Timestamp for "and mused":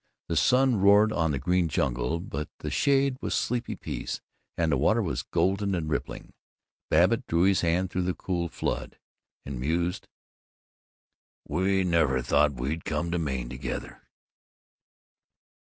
9.45-10.07